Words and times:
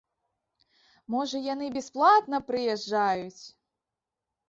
Можа 1.17 1.43
яны 1.53 1.69
бясплатна 1.77 2.43
прыязджаюць! 2.51 3.43